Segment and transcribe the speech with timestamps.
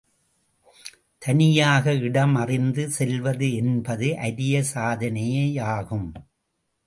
[1.21, 6.09] தனியாக இடம் அறிந்து செல்வது என்பது அரிய சாதனையே யாகும்.